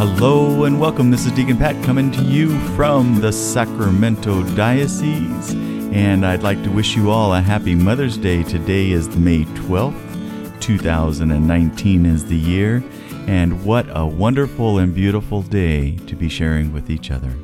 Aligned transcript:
Hello 0.00 0.64
and 0.64 0.80
welcome. 0.80 1.10
This 1.10 1.26
is 1.26 1.32
Deacon 1.32 1.58
Pat 1.58 1.84
coming 1.84 2.10
to 2.12 2.22
you 2.22 2.58
from 2.70 3.20
the 3.20 3.30
Sacramento 3.30 4.42
Diocese. 4.56 5.52
And 5.52 6.24
I'd 6.24 6.42
like 6.42 6.62
to 6.62 6.70
wish 6.70 6.96
you 6.96 7.10
all 7.10 7.34
a 7.34 7.40
happy 7.42 7.74
Mother's 7.74 8.16
Day. 8.16 8.42
Today 8.42 8.92
is 8.92 9.14
May 9.14 9.44
12th, 9.44 10.58
2019 10.58 12.06
is 12.06 12.24
the 12.24 12.34
year. 12.34 12.82
And 13.26 13.62
what 13.62 13.84
a 13.90 14.06
wonderful 14.06 14.78
and 14.78 14.94
beautiful 14.94 15.42
day 15.42 15.96
to 16.06 16.16
be 16.16 16.30
sharing 16.30 16.72
with 16.72 16.88
each 16.88 17.10
other. 17.10 17.34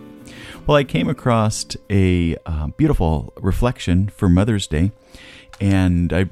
Well, 0.66 0.78
I 0.78 0.84
came 0.84 1.10
across 1.10 1.66
a 1.90 2.38
uh, 2.46 2.68
beautiful 2.68 3.34
reflection 3.36 4.08
for 4.08 4.30
Mother's 4.30 4.66
Day, 4.66 4.92
and 5.60 6.10
I 6.10 6.30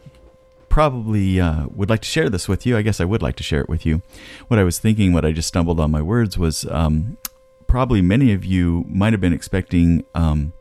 probably 0.74 1.40
uh, 1.40 1.68
would 1.72 1.88
like 1.88 2.00
to 2.00 2.08
share 2.08 2.28
this 2.28 2.48
with 2.48 2.66
you. 2.66 2.76
I 2.76 2.82
guess 2.82 3.00
I 3.00 3.04
would 3.04 3.22
like 3.22 3.36
to 3.36 3.44
share 3.44 3.60
it 3.60 3.68
with 3.68 3.86
you. 3.86 4.02
What 4.48 4.58
I 4.58 4.64
was 4.64 4.80
thinking, 4.80 5.12
what 5.12 5.24
I 5.24 5.30
just 5.30 5.46
stumbled 5.46 5.78
on 5.78 5.92
my 5.92 6.02
words, 6.02 6.36
was 6.36 6.66
um, 6.66 7.16
probably 7.68 8.02
many 8.02 8.32
of 8.32 8.44
you 8.44 8.84
might 8.88 9.12
have 9.12 9.20
been 9.20 9.32
expecting 9.32 10.04
um, 10.16 10.52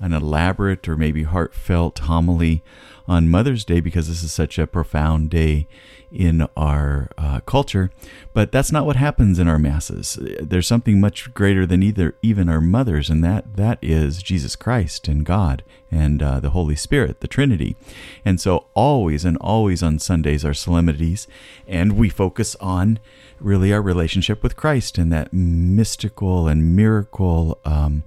an 0.00 0.12
elaborate 0.12 0.88
or 0.88 0.96
maybe 0.96 1.24
heartfelt 1.24 1.98
homily 2.00 2.62
on 3.06 3.30
Mother's 3.30 3.64
Day 3.64 3.80
because 3.80 4.08
this 4.08 4.22
is 4.22 4.32
such 4.32 4.58
a 4.58 4.66
profound 4.66 5.30
day 5.30 5.66
in 6.10 6.46
our 6.56 7.08
uh, 7.18 7.40
culture. 7.40 7.90
But 8.32 8.52
that's 8.52 8.72
not 8.72 8.86
what 8.86 8.96
happens 8.96 9.38
in 9.38 9.48
our 9.48 9.58
masses. 9.58 10.18
There's 10.40 10.66
something 10.66 11.00
much 11.00 11.32
greater 11.34 11.66
than 11.66 11.82
either 11.82 12.16
even 12.22 12.48
our 12.48 12.60
mothers, 12.60 13.10
and 13.10 13.24
that 13.24 13.56
that 13.56 13.78
is 13.82 14.22
Jesus 14.22 14.56
Christ 14.56 15.08
and 15.08 15.24
God 15.24 15.62
and 15.90 16.22
uh, 16.22 16.40
the 16.40 16.50
Holy 16.50 16.76
Spirit, 16.76 17.20
the 17.20 17.28
Trinity. 17.28 17.76
And 18.24 18.40
so 18.40 18.66
always 18.74 19.24
and 19.24 19.36
always 19.38 19.82
on 19.82 19.98
Sundays 19.98 20.44
are 20.44 20.54
solemnities, 20.54 21.26
and 21.66 21.92
we 21.96 22.08
focus 22.08 22.56
on 22.60 22.98
really 23.40 23.72
our 23.72 23.82
relationship 23.82 24.42
with 24.42 24.56
Christ 24.56 24.98
and 24.98 25.12
that 25.12 25.32
mystical 25.32 26.48
and 26.48 26.76
miracle. 26.76 27.58
Um, 27.64 28.04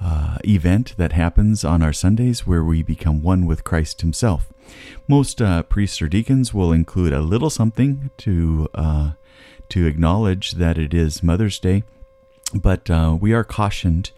uh, 0.00 0.38
event 0.44 0.94
that 0.96 1.12
happens 1.12 1.64
on 1.64 1.82
our 1.82 1.92
Sundays 1.92 2.46
where 2.46 2.64
we 2.64 2.82
become 2.82 3.22
one 3.22 3.46
with 3.46 3.64
Christ 3.64 4.00
Himself. 4.00 4.52
Most 5.08 5.40
uh, 5.40 5.62
priests 5.62 6.02
or 6.02 6.08
deacons 6.08 6.52
will 6.52 6.72
include 6.72 7.12
a 7.12 7.20
little 7.20 7.50
something 7.50 8.10
to 8.18 8.68
uh, 8.74 9.10
to 9.68 9.86
acknowledge 9.86 10.52
that 10.52 10.78
it 10.78 10.94
is 10.94 11.22
Mother's 11.22 11.58
Day, 11.58 11.82
but 12.54 12.88
uh, 12.90 13.16
we 13.20 13.32
are 13.32 13.44
cautioned 13.44 14.10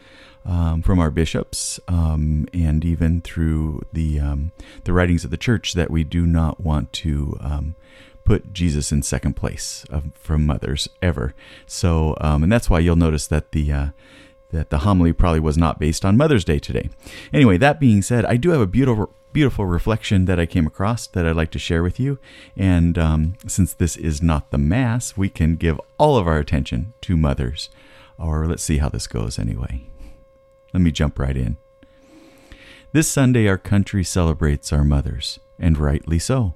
um, 0.44 0.82
from 0.82 0.98
our 0.98 1.10
bishops 1.10 1.78
um, 1.88 2.46
and 2.52 2.84
even 2.84 3.20
through 3.20 3.82
the 3.92 4.18
um, 4.18 4.52
the 4.84 4.92
writings 4.92 5.24
of 5.24 5.30
the 5.30 5.36
Church 5.36 5.74
that 5.74 5.90
we 5.90 6.04
do 6.04 6.26
not 6.26 6.60
want 6.60 6.92
to 6.94 7.36
um, 7.40 7.74
put 8.24 8.52
Jesus 8.52 8.92
in 8.92 9.02
second 9.02 9.34
place 9.34 9.86
of, 9.90 10.10
from 10.14 10.44
mothers 10.44 10.88
ever. 11.00 11.34
So, 11.66 12.14
um, 12.20 12.42
and 12.42 12.52
that's 12.52 12.68
why 12.68 12.80
you'll 12.80 12.96
notice 12.96 13.26
that 13.28 13.52
the 13.52 13.72
uh, 13.72 13.86
that 14.50 14.70
the 14.70 14.78
homily 14.78 15.12
probably 15.12 15.40
was 15.40 15.58
not 15.58 15.78
based 15.78 16.04
on 16.04 16.16
Mother's 16.16 16.44
Day 16.44 16.58
today. 16.58 16.90
Anyway, 17.32 17.58
that 17.58 17.80
being 17.80 18.02
said, 18.02 18.24
I 18.24 18.36
do 18.36 18.50
have 18.50 18.60
a 18.60 18.66
beautiful 18.66 19.14
beautiful 19.32 19.66
reflection 19.66 20.24
that 20.24 20.40
I 20.40 20.46
came 20.46 20.66
across 20.66 21.06
that 21.06 21.26
I'd 21.26 21.36
like 21.36 21.50
to 21.50 21.58
share 21.58 21.82
with 21.82 22.00
you. 22.00 22.18
And 22.56 22.98
um, 22.98 23.34
since 23.46 23.72
this 23.74 23.96
is 23.96 24.22
not 24.22 24.50
the 24.50 24.58
Mass, 24.58 25.16
we 25.16 25.28
can 25.28 25.56
give 25.56 25.80
all 25.98 26.16
of 26.16 26.26
our 26.26 26.38
attention 26.38 26.94
to 27.02 27.16
mothers. 27.16 27.68
Or 28.18 28.46
let's 28.46 28.62
see 28.62 28.78
how 28.78 28.88
this 28.88 29.06
goes 29.06 29.38
anyway. 29.38 29.86
Let 30.72 30.80
me 30.80 30.90
jump 30.90 31.18
right 31.18 31.36
in. 31.36 31.56
This 32.92 33.06
Sunday, 33.06 33.46
our 33.46 33.58
country 33.58 34.02
celebrates 34.02 34.72
our 34.72 34.82
mothers, 34.82 35.38
and 35.58 35.76
rightly 35.76 36.18
so. 36.18 36.54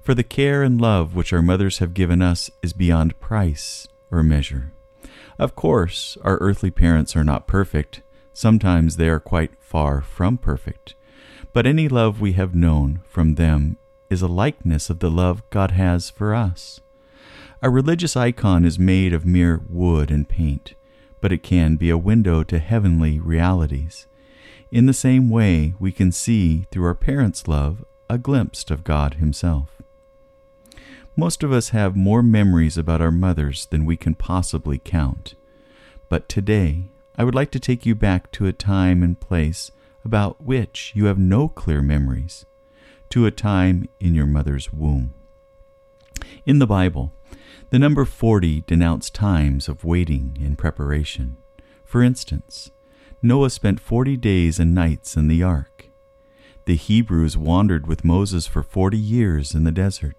For 0.00 0.14
the 0.14 0.24
care 0.24 0.62
and 0.62 0.80
love 0.80 1.14
which 1.14 1.32
our 1.32 1.42
mothers 1.42 1.78
have 1.78 1.94
given 1.94 2.20
us 2.22 2.50
is 2.60 2.72
beyond 2.72 3.20
price 3.20 3.86
or 4.10 4.22
measure. 4.22 4.72
Of 5.40 5.56
course, 5.56 6.18
our 6.22 6.36
earthly 6.36 6.70
parents 6.70 7.16
are 7.16 7.24
not 7.24 7.46
perfect. 7.46 8.02
Sometimes 8.34 8.96
they 8.98 9.08
are 9.08 9.18
quite 9.18 9.52
far 9.58 10.02
from 10.02 10.36
perfect. 10.36 10.94
But 11.54 11.66
any 11.66 11.88
love 11.88 12.20
we 12.20 12.34
have 12.34 12.54
known 12.54 13.00
from 13.08 13.36
them 13.36 13.78
is 14.10 14.20
a 14.20 14.28
likeness 14.28 14.90
of 14.90 14.98
the 14.98 15.10
love 15.10 15.42
God 15.48 15.70
has 15.70 16.10
for 16.10 16.34
us. 16.34 16.82
A 17.62 17.70
religious 17.70 18.18
icon 18.18 18.66
is 18.66 18.78
made 18.78 19.14
of 19.14 19.24
mere 19.24 19.62
wood 19.66 20.10
and 20.10 20.28
paint, 20.28 20.74
but 21.22 21.32
it 21.32 21.42
can 21.42 21.76
be 21.76 21.88
a 21.88 21.96
window 21.96 22.42
to 22.42 22.58
heavenly 22.58 23.18
realities. 23.18 24.06
In 24.70 24.84
the 24.84 24.92
same 24.92 25.30
way, 25.30 25.72
we 25.78 25.90
can 25.90 26.12
see 26.12 26.66
through 26.70 26.84
our 26.84 26.94
parents' 26.94 27.48
love 27.48 27.82
a 28.10 28.18
glimpse 28.18 28.70
of 28.70 28.84
God 28.84 29.14
Himself. 29.14 29.80
Most 31.16 31.42
of 31.42 31.52
us 31.52 31.70
have 31.70 31.96
more 31.96 32.22
memories 32.22 32.78
about 32.78 33.00
our 33.00 33.10
mothers 33.10 33.66
than 33.66 33.84
we 33.84 33.96
can 33.96 34.14
possibly 34.14 34.78
count. 34.78 35.34
But 36.08 36.28
today, 36.28 36.90
I 37.16 37.24
would 37.24 37.34
like 37.34 37.50
to 37.52 37.60
take 37.60 37.84
you 37.84 37.94
back 37.94 38.30
to 38.32 38.46
a 38.46 38.52
time 38.52 39.02
and 39.02 39.20
place 39.20 39.70
about 40.04 40.42
which 40.42 40.92
you 40.94 41.06
have 41.06 41.18
no 41.18 41.48
clear 41.48 41.82
memories, 41.82 42.46
to 43.10 43.26
a 43.26 43.30
time 43.30 43.88
in 43.98 44.14
your 44.14 44.26
mother's 44.26 44.72
womb. 44.72 45.12
In 46.46 46.58
the 46.58 46.66
Bible, 46.66 47.12
the 47.70 47.78
number 47.78 48.04
40 48.04 48.62
denounced 48.62 49.14
times 49.14 49.68
of 49.68 49.84
waiting 49.84 50.38
and 50.40 50.56
preparation. 50.56 51.36
For 51.84 52.02
instance, 52.02 52.70
Noah 53.20 53.50
spent 53.50 53.80
40 53.80 54.16
days 54.16 54.58
and 54.58 54.74
nights 54.74 55.16
in 55.16 55.28
the 55.28 55.42
ark. 55.42 55.90
The 56.64 56.76
Hebrews 56.76 57.36
wandered 57.36 57.86
with 57.86 58.04
Moses 58.04 58.46
for 58.46 58.62
40 58.62 58.96
years 58.96 59.54
in 59.54 59.64
the 59.64 59.72
desert. 59.72 60.16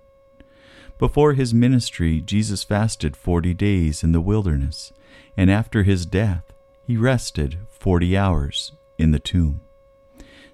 Before 1.01 1.33
his 1.33 1.51
ministry, 1.51 2.21
Jesus 2.21 2.63
fasted 2.63 3.17
40 3.17 3.55
days 3.55 4.03
in 4.03 4.11
the 4.11 4.21
wilderness, 4.21 4.93
and 5.35 5.49
after 5.49 5.81
his 5.81 6.05
death, 6.05 6.43
he 6.83 6.95
rested 6.95 7.57
40 7.69 8.15
hours 8.15 8.73
in 8.99 9.09
the 9.09 9.17
tomb. 9.17 9.61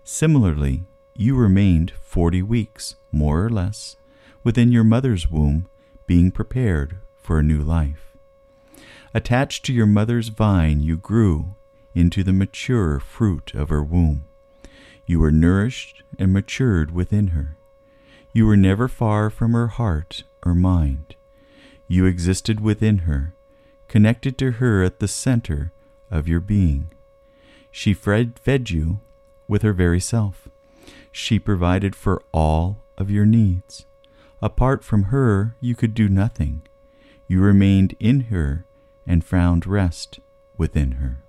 Similarly, 0.05 0.85
you 1.13 1.35
remained 1.35 1.91
40 1.99 2.43
weeks, 2.43 2.95
more 3.11 3.43
or 3.43 3.49
less, 3.49 3.97
within 4.41 4.71
your 4.71 4.85
mother's 4.85 5.29
womb, 5.29 5.67
being 6.05 6.31
prepared 6.31 6.99
for 7.17 7.39
a 7.39 7.43
new 7.43 7.61
life. 7.61 8.15
Attached 9.13 9.65
to 9.65 9.73
your 9.73 9.85
mother's 9.85 10.29
vine, 10.29 10.79
you 10.79 10.95
grew 10.95 11.55
into 11.93 12.23
the 12.23 12.31
mature 12.31 13.01
fruit 13.01 13.53
of 13.53 13.67
her 13.67 13.83
womb. 13.83 14.23
You 15.05 15.19
were 15.19 15.29
nourished 15.29 16.03
and 16.17 16.31
matured 16.31 16.91
within 16.91 17.27
her. 17.27 17.57
You 18.31 18.45
were 18.45 18.55
never 18.55 18.87
far 18.87 19.29
from 19.29 19.51
her 19.51 19.67
heart 19.67 20.23
or 20.45 20.55
mind. 20.55 21.15
You 21.87 22.05
existed 22.05 22.59
within 22.59 22.99
her, 22.99 23.33
connected 23.87 24.37
to 24.39 24.51
her 24.53 24.83
at 24.83 24.99
the 24.99 25.07
center 25.07 25.71
of 26.11 26.27
your 26.27 26.39
being. 26.39 26.91
She 27.71 27.93
fed, 27.93 28.39
fed 28.39 28.69
you 28.69 28.99
with 29.47 29.61
her 29.61 29.73
very 29.73 29.99
self. 29.99 30.49
She 31.11 31.39
provided 31.39 31.95
for 31.95 32.21
all 32.31 32.83
of 32.97 33.09
your 33.09 33.25
needs. 33.25 33.85
Apart 34.41 34.83
from 34.83 35.03
her, 35.03 35.55
you 35.59 35.75
could 35.75 35.93
do 35.93 36.07
nothing. 36.09 36.61
You 37.27 37.41
remained 37.41 37.95
in 37.99 38.21
her 38.31 38.65
and 39.05 39.23
found 39.23 39.65
rest 39.65 40.19
within 40.57 40.93
her. 40.93 41.23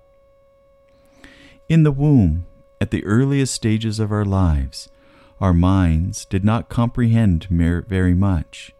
In 1.67 1.83
the 1.83 1.91
womb, 1.91 2.45
at 2.81 2.91
the 2.91 3.05
earliest 3.05 3.53
stages 3.53 3.99
of 3.99 4.11
our 4.11 4.25
lives, 4.25 4.89
our 5.39 5.53
minds 5.53 6.25
did 6.25 6.43
not 6.43 6.69
comprehend 6.69 7.45
very 7.49 8.13
much. 8.13 8.73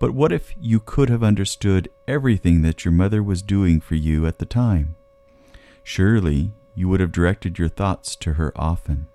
But 0.00 0.12
what 0.12 0.32
if 0.32 0.54
you 0.58 0.80
could 0.80 1.10
have 1.10 1.22
understood 1.22 1.90
everything 2.08 2.62
that 2.62 2.84
your 2.86 2.92
mother 2.92 3.22
was 3.22 3.42
doing 3.42 3.80
for 3.80 3.96
you 3.96 4.26
at 4.26 4.38
the 4.38 4.46
time? 4.46 4.96
Surely 5.84 6.52
you 6.74 6.88
would 6.88 7.00
have 7.00 7.12
directed 7.12 7.58
your 7.58 7.68
thoughts 7.68 8.16
to 8.16 8.32
her 8.32 8.50
often, 8.56 9.08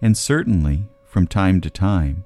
and 0.00 0.16
certainly, 0.16 0.84
from 1.04 1.26
time 1.26 1.60
to 1.62 1.70
time, 1.70 2.24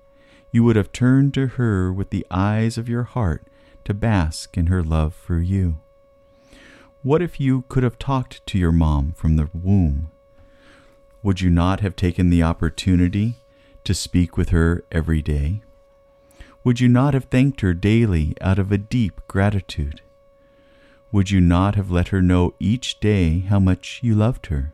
you 0.53 0.63
would 0.63 0.77
have 0.77 0.93
turned 0.93 1.33
to 1.35 1.47
her 1.47 1.91
with 1.91 2.11
the 2.11 2.27
eyes 2.31 2.77
of 2.77 2.89
your 2.89 3.05
heart 3.05 3.47
to 3.87 3.95
bask 3.95 4.59
in 4.59 4.67
her 4.67 4.83
love 4.83 5.15
for 5.15 5.41
you. 5.41 5.79
What 7.03 7.23
if 7.23 7.41
you 7.41 7.65
could 7.69 7.83
have 7.83 7.99
talked 7.99 8.45
to 8.47 8.59
your 8.59 8.73
mom 8.73 9.13
from 9.13 9.37
the 9.37 9.49
womb? 9.55 10.11
Would 11.23 11.41
you 11.41 11.49
not 11.49 11.81
have 11.81 11.97
taken 11.97 12.29
the 12.29 12.43
opportunity 12.43 13.37
to 13.85 13.95
speak 13.95 14.37
with 14.37 14.51
her 14.51 14.85
every 14.93 15.23
day? 15.23 15.63
Would 16.67 16.81
you 16.81 16.89
not 16.89 17.15
have 17.15 17.27
thanked 17.27 17.61
her 17.61 17.75
daily 17.75 18.35
out 18.41 18.59
of 18.59 18.73
a 18.73 18.77
deep 18.77 19.21
gratitude? 19.29 20.01
Would 21.13 21.31
you 21.31 21.41
not 21.41 21.77
have 21.77 21.93
let 21.93 22.09
her 22.09 22.21
know 22.21 22.55
each 22.59 22.99
day 22.99 23.39
how 23.39 23.61
much 23.61 24.01
you 24.03 24.17
loved 24.17 24.47
her? 24.47 24.73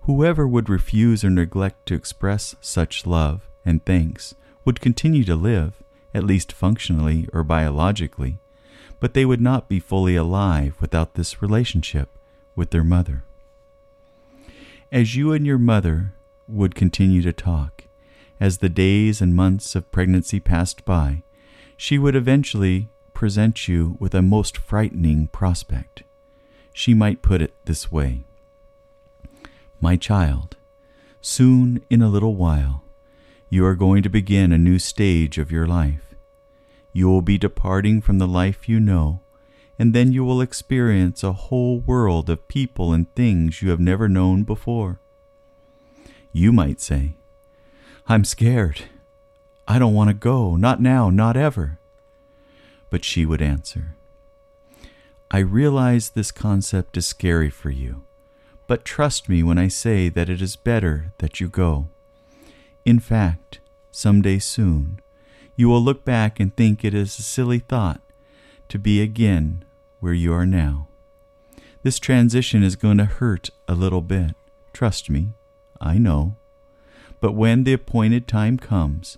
Whoever 0.00 0.48
would 0.48 0.68
refuse 0.68 1.22
or 1.22 1.30
neglect 1.30 1.86
to 1.86 1.94
express 1.94 2.56
such 2.60 3.06
love 3.06 3.48
and 3.64 3.84
thanks 3.84 4.34
would 4.64 4.80
continue 4.80 5.22
to 5.22 5.36
live, 5.36 5.80
at 6.12 6.24
least 6.24 6.50
functionally 6.50 7.28
or 7.32 7.44
biologically, 7.44 8.40
but 8.98 9.14
they 9.14 9.24
would 9.24 9.40
not 9.40 9.68
be 9.68 9.78
fully 9.78 10.16
alive 10.16 10.74
without 10.80 11.14
this 11.14 11.40
relationship 11.40 12.08
with 12.56 12.70
their 12.70 12.82
mother. 12.82 13.22
As 14.90 15.14
you 15.14 15.32
and 15.32 15.46
your 15.46 15.58
mother 15.58 16.14
would 16.48 16.74
continue 16.74 17.22
to 17.22 17.32
talk, 17.32 17.84
as 18.40 18.58
the 18.58 18.68
days 18.68 19.20
and 19.20 19.34
months 19.34 19.74
of 19.74 19.90
pregnancy 19.90 20.40
passed 20.40 20.84
by, 20.84 21.22
she 21.76 21.98
would 21.98 22.16
eventually 22.16 22.88
present 23.12 23.68
you 23.68 23.96
with 24.00 24.14
a 24.14 24.22
most 24.22 24.56
frightening 24.56 25.28
prospect. 25.28 26.02
She 26.72 26.94
might 26.94 27.22
put 27.22 27.40
it 27.40 27.54
this 27.64 27.90
way 27.90 28.24
My 29.80 29.96
child, 29.96 30.56
soon 31.20 31.84
in 31.88 32.02
a 32.02 32.08
little 32.08 32.34
while, 32.34 32.84
you 33.48 33.64
are 33.64 33.76
going 33.76 34.02
to 34.02 34.08
begin 34.08 34.52
a 34.52 34.58
new 34.58 34.78
stage 34.78 35.38
of 35.38 35.52
your 35.52 35.66
life. 35.66 36.14
You 36.92 37.08
will 37.08 37.22
be 37.22 37.38
departing 37.38 38.00
from 38.00 38.18
the 38.18 38.26
life 38.26 38.68
you 38.68 38.80
know, 38.80 39.22
and 39.78 39.94
then 39.94 40.12
you 40.12 40.24
will 40.24 40.40
experience 40.40 41.22
a 41.22 41.32
whole 41.32 41.80
world 41.80 42.30
of 42.30 42.48
people 42.48 42.92
and 42.92 43.12
things 43.14 43.62
you 43.62 43.70
have 43.70 43.80
never 43.80 44.08
known 44.08 44.44
before. 44.44 45.00
You 46.32 46.52
might 46.52 46.80
say, 46.80 47.16
I'm 48.06 48.24
scared. 48.24 48.82
I 49.66 49.78
don't 49.78 49.94
want 49.94 50.08
to 50.08 50.14
go, 50.14 50.56
not 50.56 50.80
now, 50.80 51.08
not 51.08 51.38
ever. 51.38 51.78
But 52.90 53.02
she 53.02 53.24
would 53.24 53.40
answer, 53.40 53.96
I 55.30 55.38
realize 55.38 56.10
this 56.10 56.30
concept 56.30 56.98
is 56.98 57.06
scary 57.06 57.48
for 57.48 57.70
you, 57.70 58.04
but 58.66 58.84
trust 58.84 59.28
me 59.28 59.42
when 59.42 59.56
I 59.56 59.68
say 59.68 60.10
that 60.10 60.28
it 60.28 60.42
is 60.42 60.54
better 60.54 61.14
that 61.18 61.40
you 61.40 61.48
go. 61.48 61.88
In 62.84 63.00
fact, 63.00 63.60
some 63.90 64.20
day 64.20 64.38
soon, 64.38 65.00
you 65.56 65.70
will 65.70 65.80
look 65.80 66.04
back 66.04 66.38
and 66.38 66.54
think 66.54 66.84
it 66.84 66.92
is 66.92 67.18
a 67.18 67.22
silly 67.22 67.58
thought 67.58 68.02
to 68.68 68.78
be 68.78 69.00
again 69.00 69.64
where 70.00 70.12
you 70.12 70.32
are 70.34 70.46
now. 70.46 70.88
This 71.82 71.98
transition 71.98 72.62
is 72.62 72.76
going 72.76 72.98
to 72.98 73.06
hurt 73.06 73.48
a 73.66 73.74
little 73.74 74.02
bit. 74.02 74.36
Trust 74.74 75.08
me, 75.08 75.32
I 75.80 75.96
know. 75.96 76.36
But 77.24 77.32
when 77.32 77.64
the 77.64 77.72
appointed 77.72 78.28
time 78.28 78.58
comes, 78.58 79.16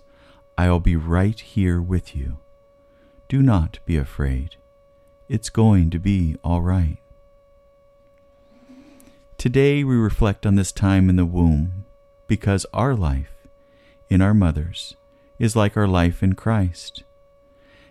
I 0.57 0.69
will 0.69 0.79
be 0.79 0.95
right 0.95 1.37
here 1.37 1.81
with 1.81 2.15
you. 2.15 2.37
Do 3.27 3.41
not 3.41 3.79
be 3.85 3.97
afraid. 3.97 4.55
It's 5.27 5.49
going 5.49 5.89
to 5.89 5.99
be 5.99 6.37
all 6.41 6.61
right. 6.61 6.99
Today 9.37 9.83
we 9.83 9.97
reflect 9.97 10.45
on 10.45 10.55
this 10.55 10.71
time 10.71 11.09
in 11.09 11.17
the 11.17 11.25
womb 11.25 11.83
because 12.27 12.65
our 12.71 12.95
life 12.95 13.45
in 14.07 14.21
our 14.21 14.33
mothers 14.33 14.95
is 15.37 15.57
like 15.57 15.75
our 15.75 15.85
life 15.85 16.23
in 16.23 16.35
Christ. 16.35 17.03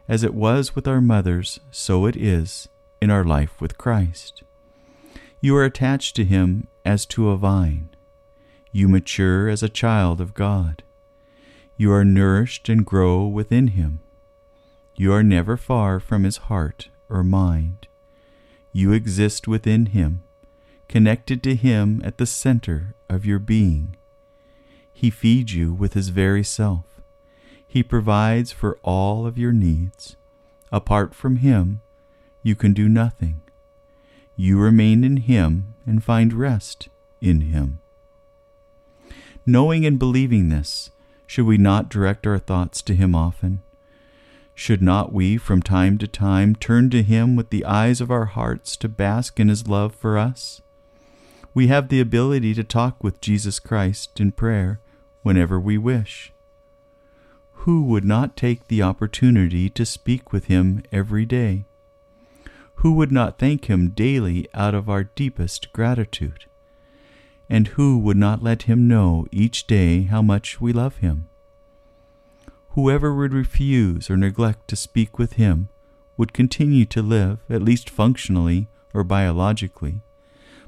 As 0.08 0.24
it 0.24 0.32
was 0.32 0.74
with 0.74 0.88
our 0.88 1.02
mothers, 1.02 1.60
so 1.70 2.06
it 2.06 2.16
is 2.16 2.70
in 3.02 3.10
our 3.10 3.22
life 3.22 3.60
with 3.60 3.76
Christ. 3.76 4.44
You 5.42 5.54
are 5.56 5.64
attached 5.64 6.16
to 6.16 6.24
Him 6.24 6.68
as 6.86 7.04
to 7.04 7.28
a 7.28 7.36
vine. 7.36 7.90
You 8.76 8.88
mature 8.88 9.48
as 9.48 9.62
a 9.62 9.70
child 9.70 10.20
of 10.20 10.34
God. 10.34 10.82
You 11.78 11.90
are 11.92 12.04
nourished 12.04 12.68
and 12.68 12.84
grow 12.84 13.26
within 13.26 13.68
Him. 13.68 14.00
You 14.94 15.14
are 15.14 15.22
never 15.22 15.56
far 15.56 15.98
from 15.98 16.24
His 16.24 16.36
heart 16.52 16.90
or 17.08 17.24
mind. 17.24 17.88
You 18.72 18.92
exist 18.92 19.48
within 19.48 19.86
Him, 19.86 20.24
connected 20.88 21.42
to 21.44 21.54
Him 21.54 22.02
at 22.04 22.18
the 22.18 22.26
center 22.26 22.94
of 23.08 23.24
your 23.24 23.38
being. 23.38 23.96
He 24.92 25.08
feeds 25.08 25.54
you 25.54 25.72
with 25.72 25.94
His 25.94 26.10
very 26.10 26.44
self. 26.44 27.00
He 27.66 27.82
provides 27.82 28.52
for 28.52 28.78
all 28.82 29.26
of 29.26 29.38
your 29.38 29.52
needs. 29.52 30.16
Apart 30.70 31.14
from 31.14 31.36
Him, 31.36 31.80
you 32.42 32.54
can 32.54 32.74
do 32.74 32.90
nothing. 32.90 33.40
You 34.36 34.58
remain 34.58 35.02
in 35.02 35.16
Him 35.16 35.72
and 35.86 36.04
find 36.04 36.34
rest 36.34 36.90
in 37.22 37.40
Him. 37.40 37.80
Knowing 39.48 39.86
and 39.86 39.96
believing 39.96 40.48
this, 40.48 40.90
should 41.24 41.46
we 41.46 41.56
not 41.56 41.88
direct 41.88 42.26
our 42.26 42.38
thoughts 42.38 42.82
to 42.82 42.96
Him 42.96 43.14
often? 43.14 43.62
Should 44.56 44.82
not 44.82 45.12
we 45.12 45.36
from 45.36 45.62
time 45.62 45.98
to 45.98 46.08
time 46.08 46.56
turn 46.56 46.90
to 46.90 47.02
Him 47.02 47.36
with 47.36 47.50
the 47.50 47.64
eyes 47.64 48.00
of 48.00 48.10
our 48.10 48.24
hearts 48.24 48.76
to 48.78 48.88
bask 48.88 49.38
in 49.38 49.48
His 49.48 49.68
love 49.68 49.94
for 49.94 50.18
us? 50.18 50.62
We 51.54 51.68
have 51.68 51.88
the 51.88 52.00
ability 52.00 52.54
to 52.54 52.64
talk 52.64 53.04
with 53.04 53.20
Jesus 53.20 53.60
Christ 53.60 54.18
in 54.18 54.32
prayer 54.32 54.80
whenever 55.22 55.60
we 55.60 55.78
wish. 55.78 56.32
Who 57.60 57.84
would 57.84 58.04
not 58.04 58.36
take 58.36 58.66
the 58.66 58.82
opportunity 58.82 59.70
to 59.70 59.86
speak 59.86 60.32
with 60.32 60.46
Him 60.46 60.82
every 60.90 61.24
day? 61.24 61.66
Who 62.76 62.94
would 62.94 63.12
not 63.12 63.38
thank 63.38 63.66
Him 63.66 63.90
daily 63.90 64.48
out 64.54 64.74
of 64.74 64.90
our 64.90 65.04
deepest 65.04 65.72
gratitude? 65.72 66.46
And 67.48 67.68
who 67.68 67.98
would 67.98 68.16
not 68.16 68.42
let 68.42 68.62
him 68.62 68.88
know 68.88 69.26
each 69.30 69.66
day 69.66 70.02
how 70.02 70.22
much 70.22 70.60
we 70.60 70.72
love 70.72 70.96
him? 70.96 71.28
Whoever 72.70 73.14
would 73.14 73.32
refuse 73.32 74.10
or 74.10 74.16
neglect 74.16 74.68
to 74.68 74.76
speak 74.76 75.18
with 75.18 75.34
him 75.34 75.68
would 76.16 76.32
continue 76.32 76.84
to 76.86 77.02
live, 77.02 77.38
at 77.48 77.62
least 77.62 77.88
functionally 77.88 78.68
or 78.92 79.04
biologically, 79.04 80.02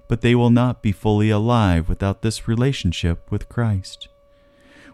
but 0.06 0.20
they 0.20 0.34
will 0.34 0.50
not 0.50 0.82
be 0.82 0.92
fully 0.92 1.30
alive 1.30 1.88
without 1.88 2.22
this 2.22 2.48
relationship 2.48 3.30
with 3.30 3.48
Christ. 3.48 4.08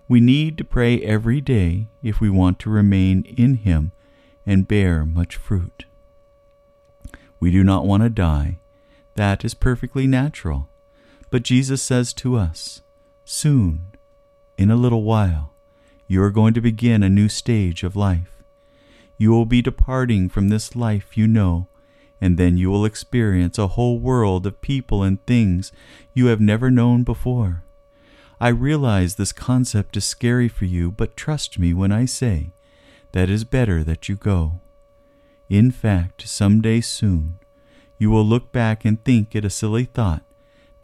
We 0.08 0.20
need 0.20 0.58
to 0.58 0.64
pray 0.64 1.00
every 1.00 1.40
day 1.40 1.88
if 2.02 2.20
we 2.20 2.28
want 2.28 2.58
to 2.60 2.70
remain 2.70 3.22
in 3.22 3.56
Him 3.56 3.92
and 4.44 4.68
bear 4.68 5.06
much 5.06 5.36
fruit. 5.36 5.86
We 7.40 7.50
do 7.50 7.64
not 7.64 7.86
want 7.86 8.02
to 8.02 8.10
die. 8.10 8.58
That 9.14 9.44
is 9.44 9.54
perfectly 9.54 10.06
natural. 10.06 10.68
But 11.34 11.42
Jesus 11.42 11.82
says 11.82 12.12
to 12.12 12.36
us, 12.36 12.82
Soon, 13.24 13.96
in 14.56 14.70
a 14.70 14.76
little 14.76 15.02
while, 15.02 15.52
you 16.06 16.22
are 16.22 16.30
going 16.30 16.54
to 16.54 16.60
begin 16.60 17.02
a 17.02 17.08
new 17.08 17.28
stage 17.28 17.82
of 17.82 17.96
life. 17.96 18.44
You 19.18 19.32
will 19.32 19.44
be 19.44 19.60
departing 19.60 20.28
from 20.28 20.48
this 20.48 20.76
life 20.76 21.18
you 21.18 21.26
know, 21.26 21.66
and 22.20 22.38
then 22.38 22.56
you 22.56 22.70
will 22.70 22.84
experience 22.84 23.58
a 23.58 23.74
whole 23.74 23.98
world 23.98 24.46
of 24.46 24.60
people 24.60 25.02
and 25.02 25.26
things 25.26 25.72
you 26.12 26.26
have 26.26 26.40
never 26.40 26.70
known 26.70 27.02
before. 27.02 27.64
I 28.40 28.50
realize 28.50 29.16
this 29.16 29.32
concept 29.32 29.96
is 29.96 30.04
scary 30.04 30.46
for 30.46 30.66
you, 30.66 30.92
but 30.92 31.16
trust 31.16 31.58
me 31.58 31.74
when 31.74 31.90
I 31.90 32.04
say 32.04 32.52
that 33.10 33.24
it 33.24 33.30
is 33.30 33.42
better 33.42 33.82
that 33.82 34.08
you 34.08 34.14
go. 34.14 34.60
In 35.48 35.72
fact, 35.72 36.28
some 36.28 36.60
day 36.60 36.80
soon, 36.80 37.40
you 37.98 38.08
will 38.08 38.24
look 38.24 38.52
back 38.52 38.84
and 38.84 39.02
think 39.02 39.34
it 39.34 39.44
a 39.44 39.50
silly 39.50 39.86
thought 39.86 40.22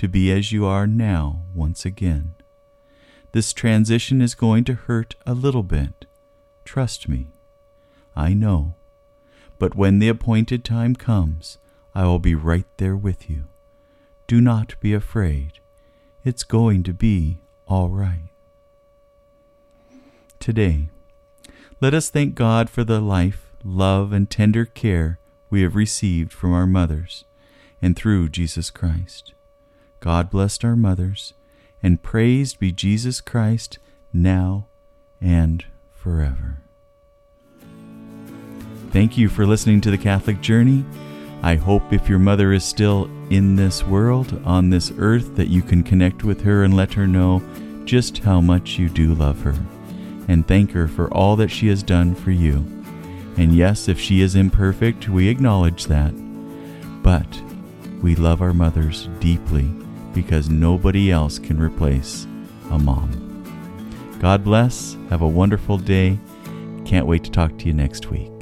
to 0.01 0.09
be 0.09 0.33
as 0.33 0.51
you 0.51 0.65
are 0.65 0.87
now 0.87 1.43
once 1.55 1.85
again. 1.85 2.35
This 3.33 3.53
transition 3.53 4.23
is 4.23 4.35
going 4.35 4.65
to 4.65 4.73
hurt 4.73 5.15
a 5.27 5.35
little 5.35 5.63
bit. 5.63 6.07
Trust 6.65 7.07
me. 7.07 7.35
I 8.17 8.33
know. 8.33 8.77
But 9.59 9.75
when 9.75 9.99
the 9.99 10.09
appointed 10.09 10.65
time 10.65 10.97
comes, 10.97 11.59
I 11.95 12.05
will 12.05 12.19
be 12.19 12.35
right 12.35 12.65
there 12.79 12.97
with 12.97 13.29
you. 13.29 13.45
Do 14.27 14.41
not 14.41 14.75
be 14.81 14.95
afraid. 14.95 15.61
It's 16.25 16.45
going 16.45 16.83
to 16.85 16.95
be 16.95 17.43
all 17.67 17.91
right. 17.91 18.31
Today, 20.39 20.89
let 21.79 21.93
us 21.93 22.09
thank 22.09 22.35
God 22.35 22.71
for 22.71 22.85
the 22.85 23.01
life, 23.01 23.53
love, 23.63 24.15
and 24.15 24.31
tender 24.31 24.65
care 24.65 25.19
we 25.51 25.61
have 25.61 25.75
received 25.75 26.33
from 26.33 26.55
our 26.55 26.67
mothers 26.67 27.27
and 27.83 27.95
through 27.95 28.31
Jesus 28.31 28.71
Christ. 28.71 29.35
God 30.01 30.31
blessed 30.31 30.65
our 30.65 30.77
mothers, 30.77 31.35
and 31.83 32.03
praised 32.03 32.59
be 32.59 32.73
Jesus 32.73 33.21
Christ 33.21 33.79
now 34.15 34.67
and 35.21 35.63
forever. 35.93 36.63
Thank 38.93 39.19
you 39.19 39.29
for 39.29 39.47
listening 39.47 39.83
to 39.83 39.91
the 39.91 39.99
Catholic 39.99 40.41
Journey. 40.41 40.87
I 41.43 41.57
hope 41.57 41.93
if 41.93 42.09
your 42.09 42.19
mother 42.19 42.55
is 42.55 42.65
still 42.65 43.11
in 43.29 43.57
this 43.57 43.85
world, 43.85 44.41
on 44.45 44.71
this 44.71 44.91
earth, 44.97 45.37
that 45.37 45.49
you 45.49 45.61
can 45.61 45.83
connect 45.83 46.25
with 46.25 46.41
her 46.43 46.65
and 46.65 46.75
let 46.75 46.95
her 46.95 47.07
know 47.07 47.43
just 47.85 48.19
how 48.19 48.41
much 48.41 48.79
you 48.79 48.89
do 48.89 49.15
love 49.15 49.43
her, 49.43 49.57
and 50.29 50.49
thank 50.49 50.73
her 50.73 50.89
for 50.89 51.13
all 51.13 51.37
that 51.37 51.51
she 51.51 51.69
has 51.69 51.83
done 51.83 52.15
for 52.15 52.31
you. 52.31 52.57
And 53.37 53.55
yes, 53.55 53.87
if 53.87 54.01
she 54.01 54.23
is 54.23 54.35
imperfect, 54.35 55.11
we 55.11 55.29
acknowledge 55.29 55.85
that. 55.87 56.13
But 57.03 57.43
we 58.03 58.17
love 58.17 58.41
our 58.41 58.55
mothers 58.55 59.09
deeply 59.19 59.71
because 60.15 60.49
nobody 60.49 61.11
else 61.11 61.39
can 61.39 61.61
replace 61.61 62.27
a 62.71 62.79
mom. 62.79 63.27
God 64.21 64.45
bless. 64.45 64.97
Have 65.09 65.23
a 65.23 65.29
wonderful 65.29 65.79
day. 65.79 66.19
Can't 66.85 67.07
wait 67.07 67.25
to 67.25 67.31
talk 67.31 67.57
to 67.59 67.67
you 67.67 67.73
next 67.73 68.11
week. 68.11 68.40